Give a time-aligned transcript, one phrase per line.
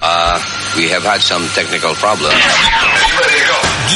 [0.00, 0.38] Uh,
[0.76, 2.34] we have had some technical problems.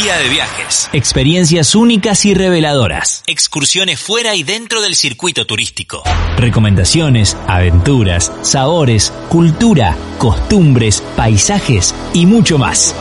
[0.01, 0.89] Guía de viajes.
[0.93, 3.25] Experiencias únicas y reveladoras.
[3.27, 6.03] Excursiones fuera y dentro del circuito turístico.
[6.37, 12.95] Recomendaciones, aventuras, sabores, cultura, costumbres, paisajes y mucho más.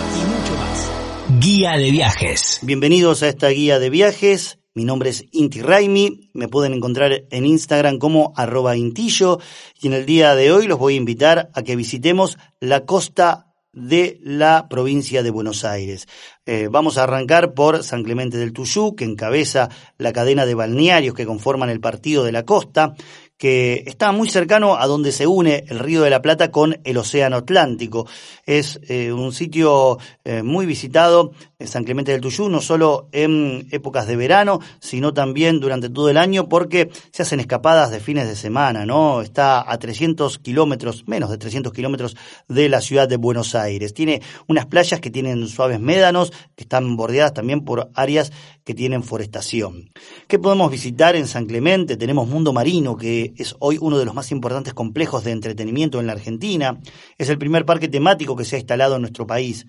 [1.40, 2.60] Guía de viajes.
[2.64, 4.58] Bienvenidos a esta guía de viajes.
[4.78, 9.40] Mi nombre es Inti Raimi, me pueden encontrar en Instagram como arroba intillo
[9.82, 13.48] y en el día de hoy los voy a invitar a que visitemos la costa
[13.74, 16.08] de la provincia de Buenos Aires.
[16.46, 21.16] Eh, vamos a arrancar por San Clemente del Tuyú, que encabeza la cadena de balnearios
[21.16, 22.94] que conforman el Partido de la Costa
[23.38, 26.98] que está muy cercano a donde se une el Río de la Plata con el
[26.98, 28.08] Océano Atlántico.
[28.46, 34.08] Es eh, un sitio eh, muy visitado, San Clemente del Tuyú, no solo en épocas
[34.08, 38.36] de verano, sino también durante todo el año, porque se hacen escapadas de fines de
[38.36, 39.22] semana, ¿no?
[39.22, 42.16] Está a 300 kilómetros, menos de 300 kilómetros
[42.48, 43.94] de la ciudad de Buenos Aires.
[43.94, 48.32] Tiene unas playas que tienen suaves médanos, que están bordeadas también por áreas
[48.64, 49.92] que tienen forestación.
[50.28, 51.96] ¿Qué podemos visitar en San Clemente?
[51.96, 56.08] Tenemos Mundo Marino, que es hoy uno de los más importantes complejos de entretenimiento en
[56.08, 56.80] la Argentina.
[57.18, 59.66] Es el primer parque temático que se ha instalado en nuestro país.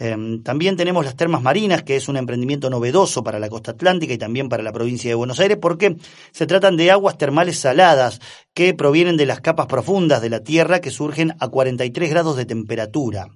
[0.00, 4.12] Em, también tenemos las termas marinas, que es un emprendimiento novedoso para la costa atlántica
[4.12, 5.96] y también para la provincia de Buenos Aires, porque
[6.30, 8.20] se tratan de aguas termales saladas
[8.54, 12.46] que provienen de las capas profundas de la Tierra que surgen a 43 grados de
[12.46, 13.28] temperatura.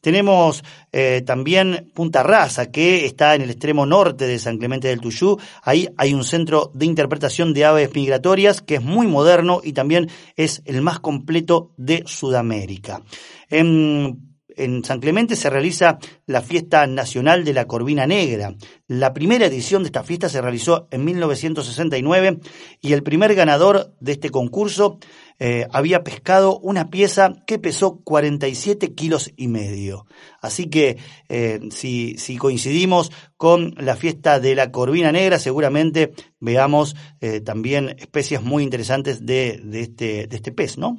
[0.00, 5.00] Tenemos eh, también Punta Rasa, que está en el extremo norte de San Clemente del
[5.00, 5.38] Tuyú.
[5.62, 10.08] Ahí hay un centro de interpretación de aves migratorias que es muy moderno y también
[10.36, 13.02] es el más completo de Sudamérica.
[13.48, 18.54] En en San Clemente se realiza la fiesta nacional de la Corvina Negra.
[18.88, 22.40] La primera edición de esta fiesta se realizó en 1969
[22.80, 24.98] y el primer ganador de este concurso
[25.38, 30.06] eh, había pescado una pieza que pesó 47 kilos y medio.
[30.40, 30.96] Así que
[31.28, 37.96] eh, si, si, coincidimos con la fiesta de la corvina negra, seguramente veamos eh, también
[37.98, 40.98] especies muy interesantes de, de, este, de este pez, ¿no?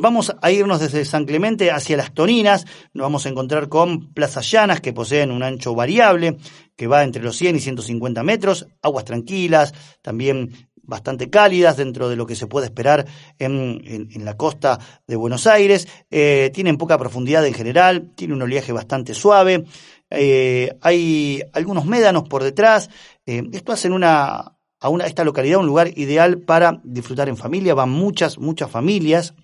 [0.00, 4.50] vamos a irnos desde San Clemente hacia las Toninas, nos vamos a encontrar con plazas
[4.50, 6.38] llanas que poseen un ancho variable,
[6.80, 12.16] que va entre los 100 y 150 metros, aguas tranquilas, también bastante cálidas dentro de
[12.16, 13.06] lo que se puede esperar
[13.38, 15.88] en, en, la costa de Buenos Aires.
[16.10, 19.64] Eh, tienen poca profundidad en general, tiene un oleaje bastante suave.
[20.10, 22.90] Eh, hay algunos médanos por detrás.
[23.24, 27.74] Eh, esto hace una, a una, esta localidad un lugar ideal para disfrutar en familia.
[27.74, 29.34] Van muchas, muchas familias.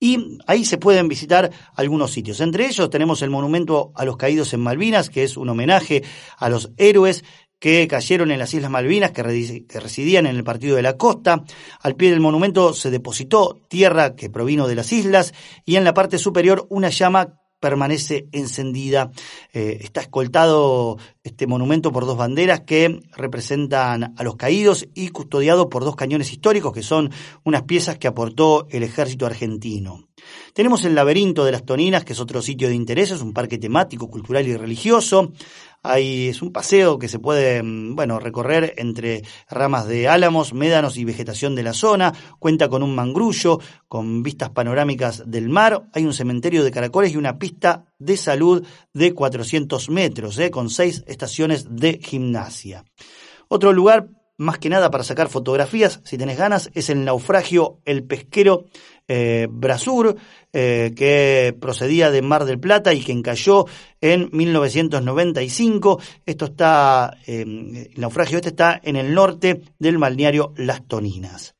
[0.00, 2.40] Y ahí se pueden visitar algunos sitios.
[2.40, 6.04] Entre ellos tenemos el monumento a los caídos en Malvinas, que es un homenaje
[6.36, 7.24] a los héroes
[7.58, 11.44] que cayeron en las Islas Malvinas, que, residían en el Partido de la Costa.
[11.80, 15.94] Al pie del monumento se depositó tierra que provino de las islas y en la
[15.94, 19.10] parte superior una llama permanece encendida.
[19.52, 25.68] Eh, está escoltado este monumento por dos banderas que representan a los caídos y custodiado
[25.68, 27.10] por dos cañones históricos que son
[27.44, 30.08] unas piezas que aportó el ejército argentino.
[30.58, 33.58] Tenemos el laberinto de las Toninas, que es otro sitio de interés, es un parque
[33.58, 35.30] temático, cultural y religioso.
[35.84, 40.96] Hay, es un paseo que se puede, mm, bueno, recorrer entre ramas de álamos, médanos
[40.96, 42.12] y vegetación de la zona.
[42.40, 45.84] Cuenta con un mangrullo, con vistas panorámicas del mar.
[45.92, 50.70] Hay un cementerio de caracoles y una pista de salud de 400 metros, eh, con
[50.70, 52.84] seis estaciones de gimnasia.
[53.46, 54.08] Otro lugar
[54.38, 58.66] más que nada para sacar fotografías, si tenés ganas, es el naufragio El Pesquero
[59.08, 60.16] eh, Brasur,
[60.52, 63.66] eh, que procedía de Mar del Plata y que encalló
[64.00, 66.00] en 1995.
[66.26, 71.54] Esto está, eh, el naufragio este está en el norte del balneario Las Toninas.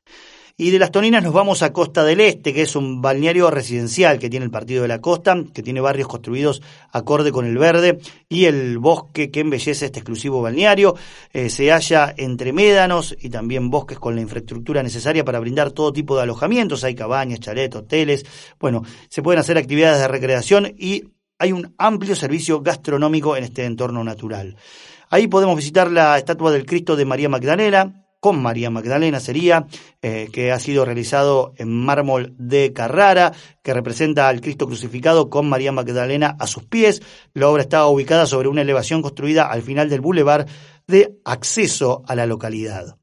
[0.61, 4.19] Y de las Toninas nos vamos a Costa del Este, que es un balneario residencial
[4.19, 6.61] que tiene el Partido de la Costa, que tiene barrios construidos
[6.91, 10.95] acorde con el verde y el bosque que embellece este exclusivo balneario.
[11.31, 15.93] Eh, se halla entre médanos y también bosques con la infraestructura necesaria para brindar todo
[15.93, 16.83] tipo de alojamientos.
[16.83, 18.25] Hay cabañas, chalets, hoteles.
[18.59, 21.05] Bueno, se pueden hacer actividades de recreación y
[21.37, 24.57] hay un amplio servicio gastronómico en este entorno natural.
[25.09, 29.67] Ahí podemos visitar la estatua del Cristo de María Magdalena, con María Magdalena sería,
[30.01, 33.33] eh, que ha sido realizado en mármol de Carrara,
[33.63, 37.01] que representa al Cristo crucificado con María Magdalena a sus pies.
[37.33, 40.45] La obra está ubicada sobre una elevación construida al final del bulevar
[40.87, 42.97] de acceso a la localidad.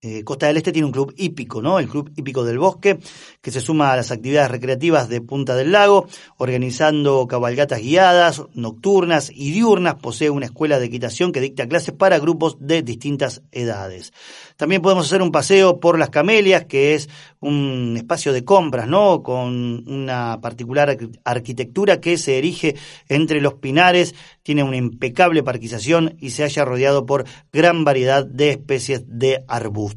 [0.00, 1.80] Eh, Costa del Este tiene un club hípico, ¿no?
[1.80, 3.00] El Club Hípico del Bosque,
[3.42, 6.06] que se suma a las actividades recreativas de Punta del Lago,
[6.36, 9.96] organizando cabalgatas guiadas, nocturnas y diurnas.
[9.96, 14.12] Posee una escuela de equitación que dicta clases para grupos de distintas edades.
[14.56, 17.08] También podemos hacer un paseo por las Camelias, que es
[17.40, 19.24] un espacio de compras, ¿no?
[19.24, 22.76] Con una particular arquitectura que se erige
[23.08, 28.50] entre los pinares, tiene una impecable parquización y se haya rodeado por gran variedad de
[28.50, 29.87] especies de arbustos.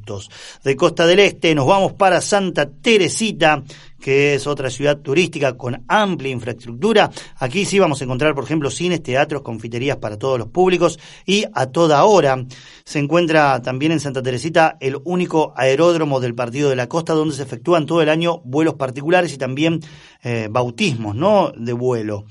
[0.64, 3.64] De Costa del Este nos vamos para Santa Teresita,
[4.00, 7.12] que es otra ciudad turística con amplia infraestructura.
[7.38, 11.46] Aquí sí vamos a encontrar, por ejemplo, cines, teatros, confiterías para todos los públicos y
[11.54, 12.44] a toda hora.
[12.84, 17.36] Se encuentra también en Santa Teresita el único aeródromo del Partido de la Costa donde
[17.36, 19.82] se efectúan todo el año vuelos particulares y también
[20.24, 21.52] eh, bautismos ¿no?
[21.56, 22.26] de vuelo.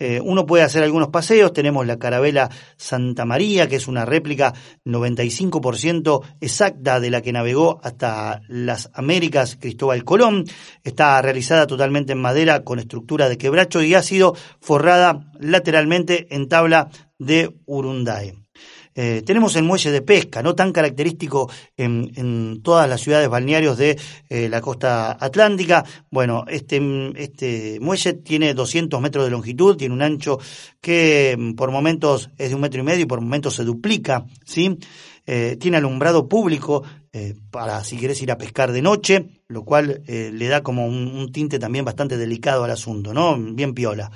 [0.00, 4.54] Eh, uno puede hacer algunos paseos, tenemos la carabela Santa María, que es una réplica
[4.86, 10.44] 95% exacta de la que navegó hasta las Américas Cristóbal Colón.
[10.82, 16.48] Está realizada totalmente en madera con estructura de quebracho y ha sido forrada lateralmente en
[16.48, 16.88] tabla
[17.18, 18.39] de Urunday.
[19.02, 23.98] Eh, tenemos el muelle de pesca, no tan característico en, todas las ciudades balnearios de
[24.28, 25.82] eh, la costa atlántica.
[26.10, 26.82] Bueno, este,
[27.16, 30.38] este muelle tiene 200 metros de longitud, tiene un ancho
[30.82, 34.26] que mm, por momentos es de un metro y medio y por momentos se duplica,
[34.44, 34.76] ¿sí?
[35.26, 40.02] Eh, tiene alumbrado público eh, para si quieres ir a pescar de noche, lo cual
[40.06, 43.36] eh, le da como un, tinte también bastante delicado al asunto, ¿no?
[43.36, 44.10] Bien piola.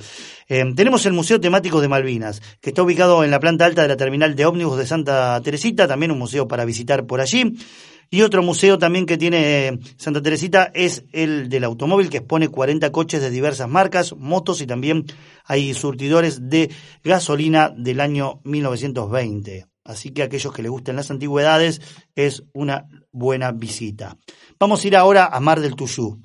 [0.49, 3.97] tenemos el Museo Temático de Malvinas, que está ubicado en la planta alta de la
[3.97, 7.57] terminal de ómnibus de Santa Teresita, también un museo para visitar por allí.
[8.11, 12.93] Y otro museo también que tiene Santa Teresita es el del automóvil, que expone 40
[12.93, 15.07] coches de diversas marcas, motos y también
[15.45, 16.71] hay surtidores de
[17.03, 19.74] gasolina del año 1920.
[19.85, 21.81] Así que aquellos que les gusten las antigüedades
[22.15, 24.17] es una buena visita.
[24.59, 26.21] Vamos a ir ahora a Mar del Tuyú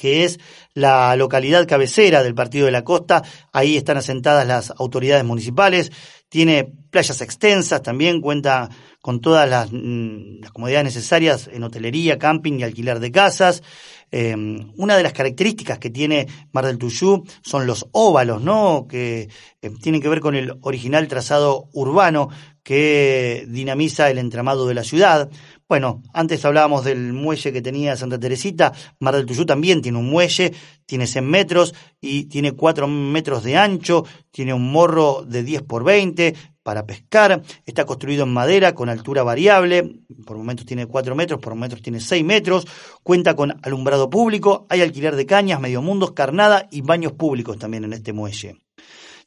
[0.00, 0.40] que es
[0.72, 3.22] la localidad cabecera del Partido de la Costa.
[3.52, 5.92] Ahí están asentadas las autoridades municipales.
[6.30, 8.70] Tiene playas extensas, también cuenta
[9.02, 13.62] con todas las, mm, comodidades necesarias en hotelería, camping y alquiler de casas.
[14.10, 18.86] Em, una de las características que tiene Mar del Tuyú son los óvalos, ¿no?
[18.88, 19.28] Que
[19.60, 22.30] eh, tienen que ver con el original trazado urbano
[22.62, 25.30] que dinamiza el entramado de la ciudad.
[25.68, 30.10] Bueno, antes hablábamos del muelle que tenía Santa Teresita, Mar del Tuyú también tiene un
[30.10, 30.52] muelle,
[30.84, 35.84] tiene 100 metros y tiene 4 metros de ancho, tiene un morro de 10 por
[35.84, 41.40] 20 para pescar, está construido en madera con altura variable, por momentos tiene 4 metros,
[41.40, 42.66] por momentos tiene 6 metros,
[43.02, 47.84] cuenta con alumbrado público, hay alquiler de cañas, medio mundos, carnada y baños públicos también
[47.84, 48.56] en este muelle.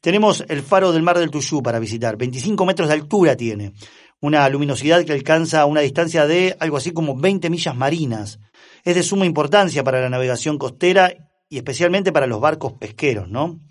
[0.03, 3.71] Tenemos el faro del Mar del Tuyú para visitar, 25 metros de altura tiene,
[4.19, 8.37] una luminosidad que alcanza una distancia de algo así como 20 millas marinas.
[8.83, 11.13] Es de suma importancia para la navegación costera
[11.47, 13.61] y especialmente para los barcos pesqueros, ¿no?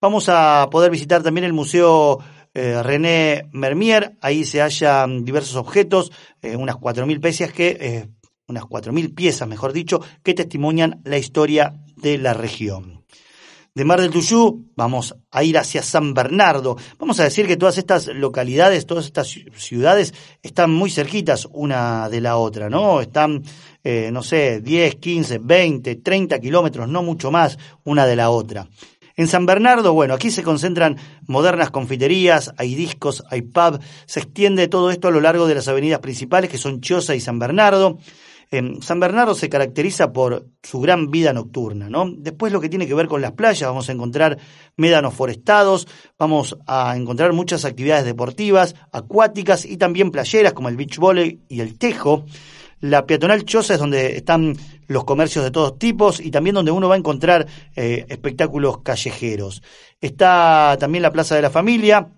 [0.00, 2.18] Vamos a poder visitar también el Museo
[2.52, 6.10] eh, René Mermier, ahí se hallan diversos objetos,
[6.42, 8.08] eh, unas 4.000 piezas que, eh,
[8.48, 13.00] unas 4.000 piezas, mejor dicho, que testimonian la historia de la región
[13.74, 16.76] de Mar del Tuyú, vamos a ir hacia San Bernardo.
[16.98, 20.12] Vamos a decir que todas estas localidades, todas estas ciudades
[20.42, 23.00] están muy cerquitas una de la otra, ¿no?
[23.00, 23.42] Están,
[23.84, 28.66] eh, no sé, 10, 15, 20, 30 kilómetros, no mucho más una de la otra.
[29.16, 30.96] En San Bernardo, bueno, aquí se concentran
[31.26, 35.68] modernas confiterías, hay discos, hay pub, se extiende todo esto a lo largo de las
[35.68, 37.98] avenidas principales que son Choza y San Bernardo.
[38.80, 42.10] San Bernardo se caracteriza por su gran vida nocturna, ¿no?
[42.10, 44.38] Después lo que tiene que ver con las playas, vamos a encontrar
[44.76, 45.86] médanos forestados,
[46.18, 51.60] vamos a encontrar muchas actividades deportivas, acuáticas y también playeras como el beach volley y
[51.60, 52.24] el tejo.
[52.80, 54.56] La peatonal Choza es donde están
[54.88, 59.62] los comercios de todos tipos y también donde uno va a encontrar eh, espectáculos callejeros.
[60.00, 62.08] Está también la Plaza de la Familia,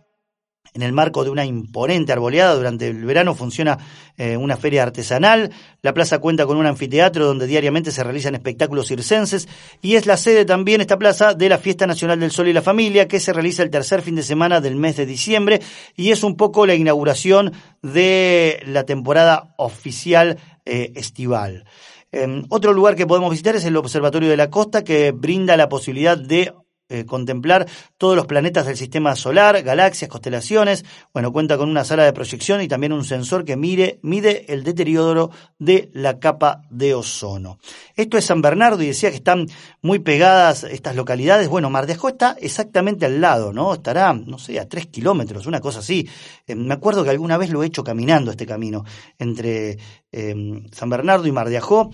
[0.75, 2.55] en el marco de una imponente arboleada.
[2.55, 3.79] Durante el verano funciona
[4.17, 5.51] eh, una feria artesanal.
[5.83, 9.49] La plaza cuenta con un anfiteatro donde diariamente se realizan espectáculos circenses
[9.81, 12.63] y es la sede también esta plaza de la Fiesta Nacional del Sol y la
[12.63, 15.61] Familia que se realiza el tercer fin de semana del mes de diciembre
[15.97, 17.53] y es un poco la inauguración
[17.83, 21.65] de la temporada oficial eh, estival.
[22.13, 25.69] Em, otro lugar que podemos visitar es el Observatorio de la Costa que brinda la
[25.69, 26.53] posibilidad de
[26.93, 30.85] eh, contemplar todos los planetas del sistema solar, galaxias, constelaciones.
[31.15, 34.63] Bueno, cuenta con una sala de proyección y también un sensor que mire, mide el
[34.63, 37.59] deterioro de la capa de ozono.
[37.97, 39.47] Esto es San Bernardo y decía que están
[39.81, 41.49] muy pegadas estas localidades.
[41.49, 43.73] Bueno, Mar de Ajó está exactamente al lado, ¿no?
[43.73, 46.07] Estará, no sé, a tres kilómetros, una cosa así.
[46.47, 48.85] Eh, me acuerdo que alguna vez lo he hecho caminando este camino
[49.19, 49.79] entre
[50.13, 51.91] eh, San Bernardo y Mar de Ajó,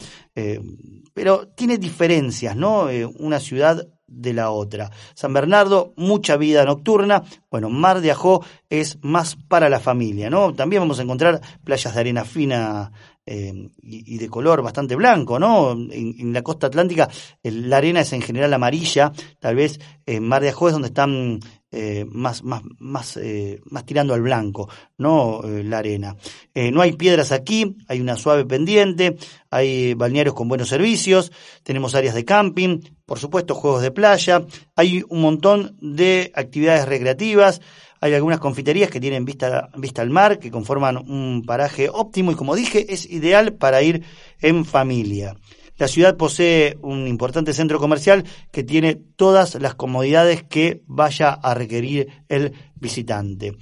[1.14, 2.88] pero tiene diferencias, ¿no?
[3.18, 4.90] una ciudad de la otra.
[5.14, 7.22] San Bernardo, mucha vida nocturna.
[7.50, 10.54] Bueno, Mar de Ajó es más para la familia, ¿no?
[10.54, 12.90] También vamos a encontrar playas de arena fina
[13.26, 15.72] eh, y, de color bastante blanco, ¿no?
[15.72, 17.10] En, la costa atlántica
[17.42, 21.40] la arena es en general amarilla, tal vez en Mar de Ajó es donde están
[21.70, 26.16] eh, más, más, más, eh, más tirando al blanco, no la arena.
[26.54, 29.16] no hay piedras aquí, hay una suave pendiente,
[29.50, 31.30] hay balnearios con buenos servicios,
[31.62, 34.44] tenemos áreas de camping, por supuesto juegos de playa,
[34.76, 37.60] hay un montón de actividades recreativas,
[38.00, 42.34] hay algunas confiterías que tienen vista, vista al mar, que conforman un paraje óptimo y
[42.34, 44.04] como dije, es ideal para ir
[44.40, 45.36] en familia.
[45.78, 51.54] La ciudad posee un importante centro comercial que tiene todas las comodidades que vaya a
[51.54, 53.56] requerir el visitante.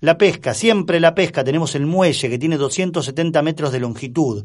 [0.00, 4.44] La pesca, siempre la pesca, tenemos el muelle que tiene 270 metros de longitud.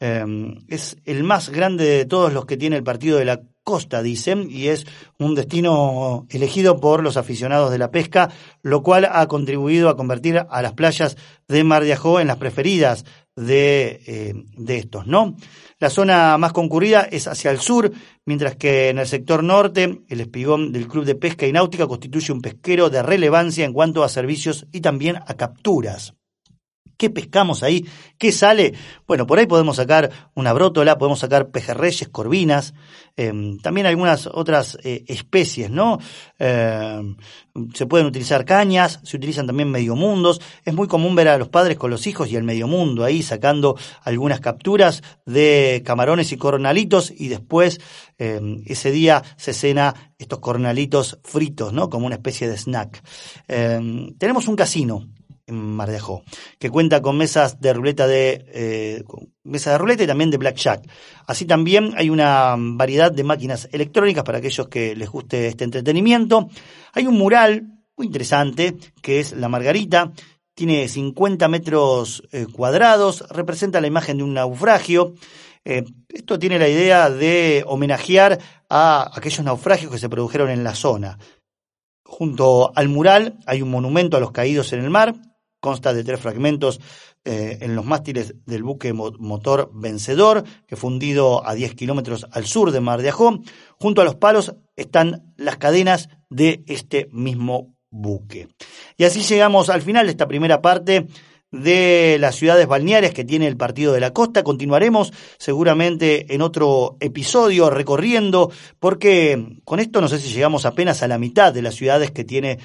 [0.00, 4.02] Em, es el más grande de todos los que tiene el partido de la costa,
[4.02, 4.86] dicen, y es
[5.18, 8.30] un destino elegido por los aficionados de la pesca,
[8.62, 12.38] lo cual ha contribuido a convertir a las playas de Mar de Ajó en las
[12.38, 13.04] preferidas
[13.36, 15.36] de, eh, de estos, ¿no?
[15.78, 17.90] La zona más concurrida es hacia el sur,
[18.24, 22.32] mientras que en el sector norte el espigón del Club de Pesca y Náutica constituye
[22.32, 26.14] un pesquero de relevancia en cuanto a servicios y también a capturas.
[27.02, 27.84] ¿Qué pescamos ahí?
[28.16, 28.74] ¿Qué sale?
[29.08, 32.74] Bueno, por ahí podemos sacar una brótola, podemos sacar pejerreyes, corvinas,
[33.16, 35.98] em, también algunas otras eh, especies, ¿no?
[36.38, 37.16] Em,
[37.74, 40.40] se pueden utilizar cañas, se utilizan también mediomundos.
[40.64, 43.76] Es muy común ver a los padres con los hijos y el mediomundo ahí sacando
[44.02, 47.80] algunas capturas de camarones y cornalitos y después
[48.16, 51.90] em, ese día se cena estos cornalitos fritos, ¿no?
[51.90, 53.02] Como una especie de snack.
[53.48, 55.08] tenemos un casino
[55.46, 56.22] en Mar de Ajó,
[56.62, 59.04] que cuenta con mesas de ruleta de eh,
[59.42, 60.88] de ruleta y también de blackjack.
[61.26, 66.48] Así también hay una variedad de máquinas electrónicas para aquellos que les guste este entretenimiento.
[66.92, 67.66] Hay un mural
[67.96, 70.12] muy interesante que es la Margarita,
[70.54, 75.14] tiene 50 metros eh, cuadrados, representa la imagen de un naufragio.
[75.64, 78.38] Eh, esto tiene la idea de homenajear
[78.68, 81.18] a aquellos naufragios que se produjeron en la zona.
[82.04, 85.16] Junto al mural hay un monumento a los caídos en el mar,
[85.62, 86.80] consta de tres fragmentos
[87.24, 92.46] eh, en los mástiles del buque motor Vencedor, que fue hundido a 10 kilómetros al
[92.46, 93.38] sur de Mar de Ajó.
[93.78, 98.48] Junto a los palos están las cadenas de este mismo buque.
[98.96, 101.06] Y así llegamos al final de esta primera parte
[101.52, 104.42] de las ciudades balnearias que tiene el Partido de la Costa.
[104.42, 108.50] Continuaremos seguramente en otro episodio recorriendo,
[108.80, 112.24] porque con esto no sé si llegamos apenas a la mitad de las ciudades que
[112.24, 112.58] tiene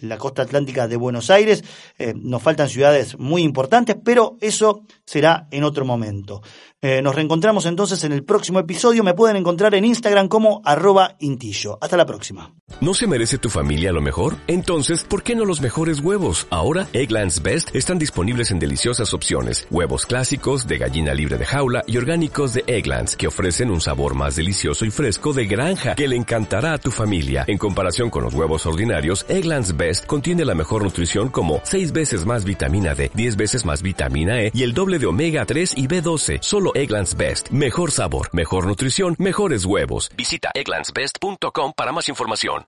[0.00, 1.62] la costa atlántica de Buenos Aires.
[1.98, 6.42] Eh, nos faltan ciudades muy importantes, pero eso será en otro momento.
[6.82, 9.02] Eh, nos reencontramos entonces en el próximo episodio.
[9.02, 11.78] Me pueden encontrar en Instagram como arroba intillo.
[11.80, 12.54] Hasta la próxima.
[12.80, 14.36] ¿No se merece tu familia lo mejor?
[14.46, 16.46] Entonces, ¿por qué no los mejores huevos?
[16.48, 19.66] Ahora, Egglands Best están disponibles en deliciosas opciones.
[19.70, 24.14] Huevos clásicos, de gallina libre de jaula y orgánicos de Egglands, que ofrecen un sabor
[24.14, 27.44] más delicioso y fresco de granja que le encantará a tu familia.
[27.48, 32.26] En comparación con los huevos ordinarios, Egglands Best contiene la mejor nutrición como 6 veces
[32.26, 35.88] más vitamina D, 10 veces más vitamina E y el doble de omega 3 y
[35.88, 36.40] B12.
[36.42, 37.50] Solo Egglands Best.
[37.50, 40.10] Mejor sabor, mejor nutrición, mejores huevos.
[40.14, 42.64] Visita egglandsbest.com para más información.